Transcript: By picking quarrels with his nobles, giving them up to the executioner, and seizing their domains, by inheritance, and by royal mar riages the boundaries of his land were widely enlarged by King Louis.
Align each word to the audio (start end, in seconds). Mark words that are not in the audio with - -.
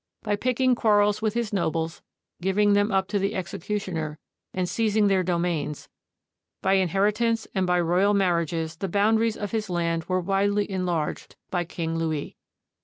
By 0.23 0.35
picking 0.35 0.73
quarrels 0.73 1.21
with 1.21 1.35
his 1.35 1.53
nobles, 1.53 2.01
giving 2.41 2.73
them 2.73 2.91
up 2.91 3.07
to 3.09 3.19
the 3.19 3.35
executioner, 3.35 4.17
and 4.51 4.67
seizing 4.67 5.05
their 5.09 5.21
domains, 5.21 5.89
by 6.63 6.73
inheritance, 6.73 7.47
and 7.53 7.67
by 7.67 7.79
royal 7.81 8.15
mar 8.15 8.43
riages 8.43 8.79
the 8.79 8.89
boundaries 8.89 9.37
of 9.37 9.51
his 9.51 9.69
land 9.69 10.05
were 10.05 10.19
widely 10.19 10.67
enlarged 10.71 11.35
by 11.51 11.65
King 11.65 11.99
Louis. 11.99 12.35